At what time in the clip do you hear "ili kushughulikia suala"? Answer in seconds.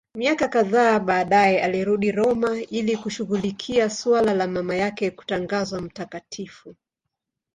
2.61-4.33